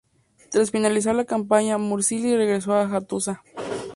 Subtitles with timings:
[0.49, 3.43] Tras finalizar la campaña Mursili regresó a Hattusa.